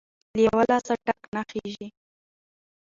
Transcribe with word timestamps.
ـ 0.19 0.35
له 0.35 0.41
يوه 0.47 0.61
لاسه 0.71 0.93
ټک 1.05 1.19
نخيژي. 1.35 1.87